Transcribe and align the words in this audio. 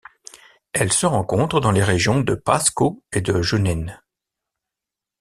Elle 0.73 0.91
se 0.91 1.05
rencontre 1.05 1.59
dans 1.59 1.69
les 1.69 1.83
régions 1.83 2.21
de 2.21 2.33
Pasco 2.33 3.03
et 3.13 3.21
de 3.21 3.39
Junín. 3.43 3.99